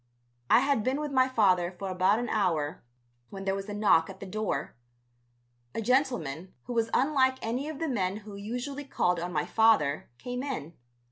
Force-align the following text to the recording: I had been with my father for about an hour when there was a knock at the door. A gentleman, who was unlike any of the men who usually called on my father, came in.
I 0.49 0.61
had 0.61 0.83
been 0.83 0.99
with 0.99 1.11
my 1.11 1.29
father 1.29 1.71
for 1.77 1.89
about 1.89 2.17
an 2.17 2.27
hour 2.27 2.83
when 3.29 3.45
there 3.45 3.53
was 3.53 3.69
a 3.69 3.73
knock 3.75 4.09
at 4.09 4.19
the 4.19 4.25
door. 4.25 4.75
A 5.75 5.79
gentleman, 5.83 6.55
who 6.63 6.73
was 6.73 6.89
unlike 6.91 7.37
any 7.43 7.69
of 7.69 7.77
the 7.77 7.87
men 7.87 8.17
who 8.25 8.33
usually 8.35 8.83
called 8.83 9.19
on 9.19 9.31
my 9.31 9.45
father, 9.45 10.09
came 10.17 10.41
in. 10.41 10.73